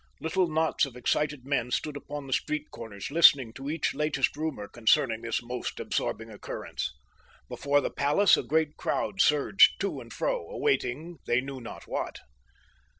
Little 0.19 0.47
knots 0.47 0.87
of 0.87 0.95
excited 0.95 1.45
men 1.45 1.69
stood 1.69 1.95
upon 1.95 2.25
the 2.25 2.33
street 2.33 2.71
corners 2.71 3.11
listening 3.11 3.53
to 3.53 3.69
each 3.69 3.93
latest 3.93 4.35
rumor 4.35 4.67
concerning 4.67 5.21
this 5.21 5.43
most 5.43 5.79
absorbing 5.79 6.31
occurrence. 6.31 6.91
Before 7.47 7.81
the 7.81 7.91
palace 7.91 8.35
a 8.35 8.41
great 8.41 8.77
crowd 8.77 9.21
surged 9.21 9.79
to 9.81 10.01
and 10.01 10.11
fro, 10.11 10.49
awaiting 10.49 11.19
they 11.27 11.39
knew 11.39 11.61
not 11.61 11.83
what. 11.85 12.17